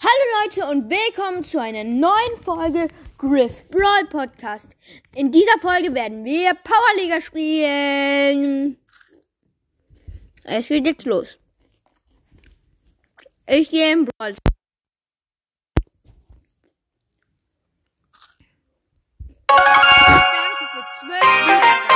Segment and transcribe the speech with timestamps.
[0.00, 4.76] Hallo Leute und willkommen zu einer neuen Folge Griff Brawl Podcast.
[5.14, 8.78] In dieser Folge werden wir Powerliga spielen.
[10.44, 11.38] Es geht jetzt los.
[13.46, 14.34] Ich gehe in Brawl.
[19.46, 21.92] Danke für 12 Wiedergaben.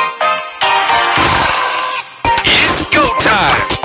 [2.45, 3.76] It's go time!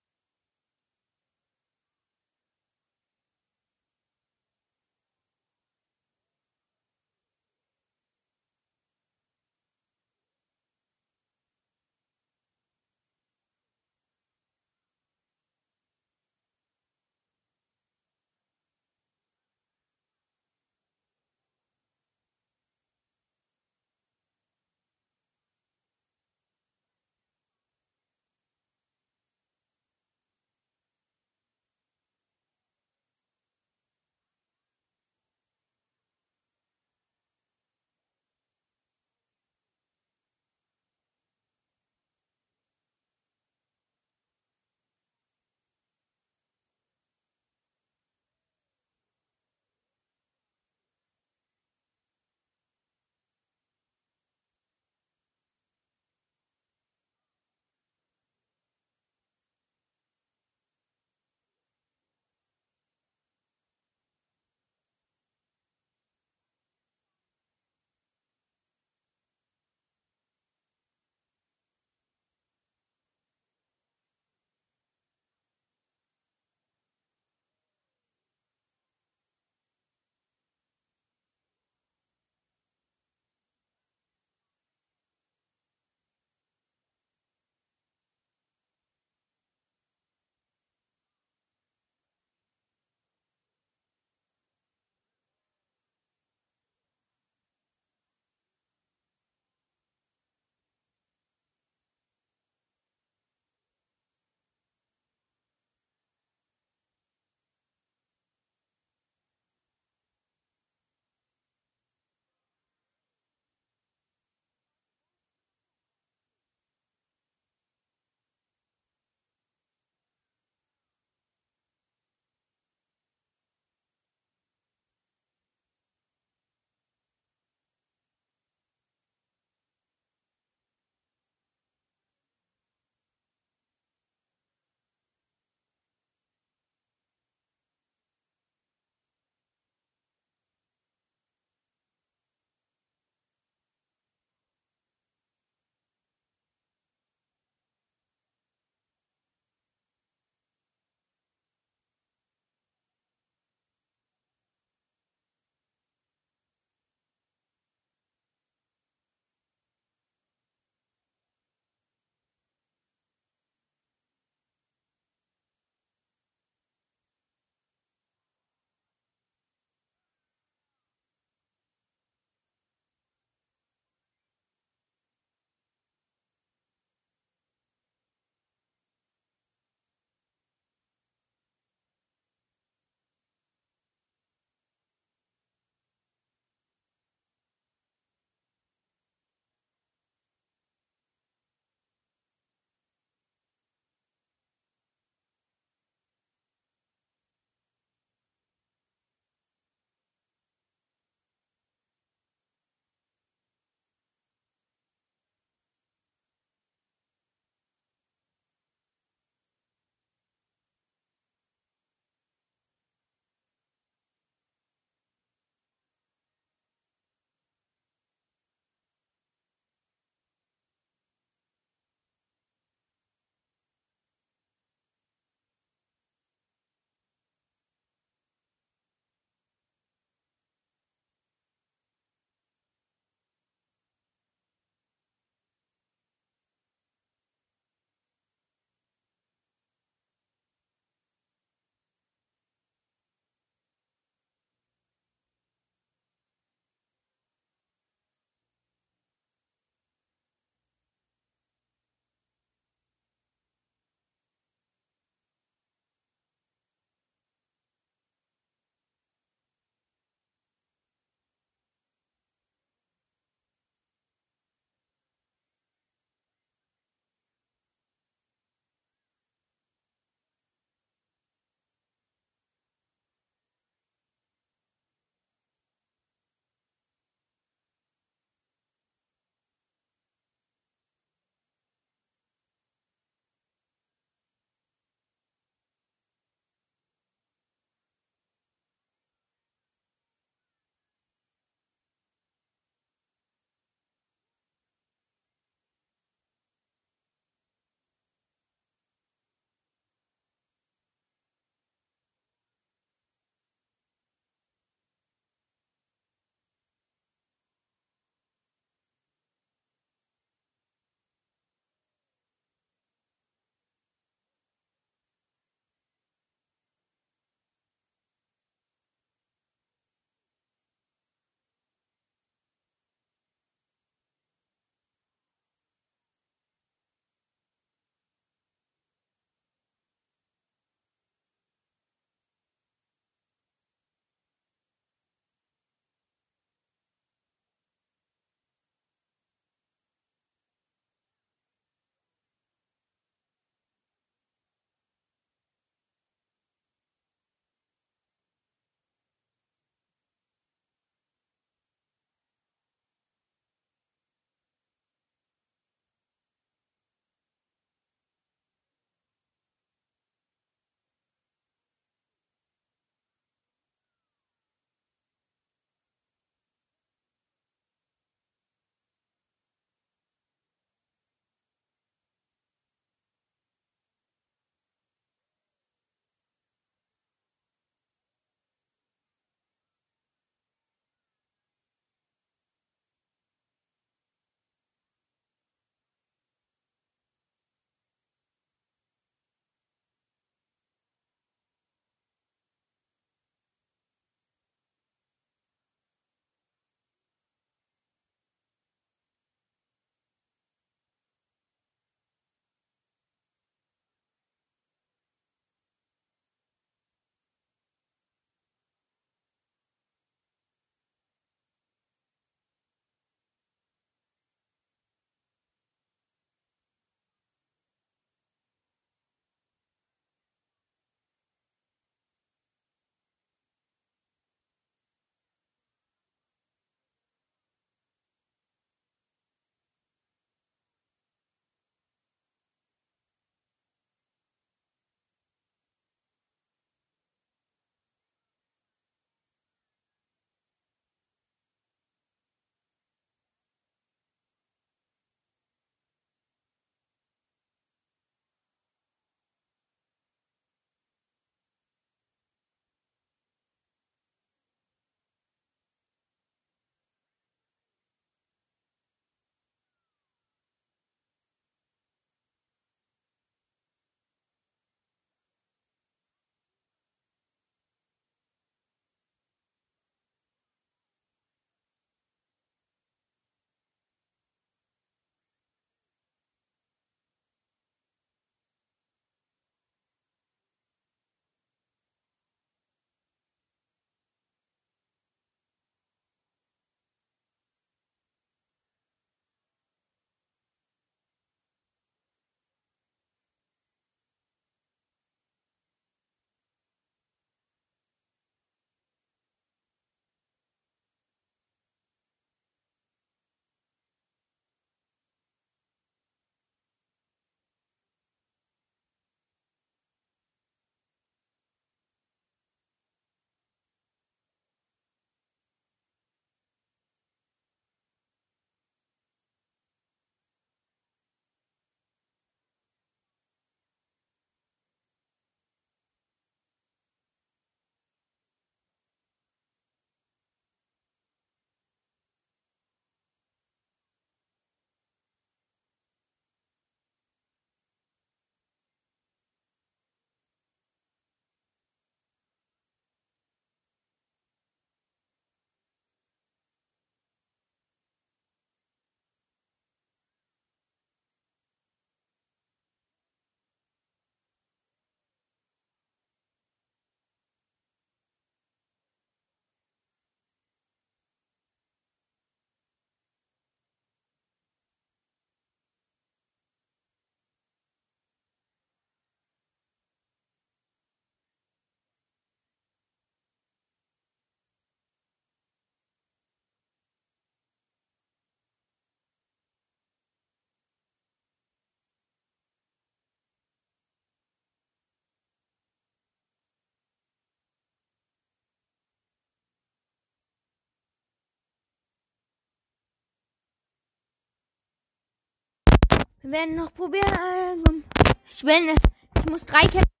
[596.23, 597.05] Wir werden noch probieren.
[597.07, 597.83] Äh, komm.
[598.29, 598.75] Ich will,
[599.17, 600.00] ich muss drei Kämpfe